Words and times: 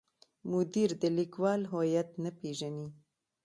مدیر 0.51 0.89
د 1.01 1.03
لیکوال 1.17 1.61
هویت 1.71 2.09
نه 2.23 2.31
پیژني. 2.39 2.87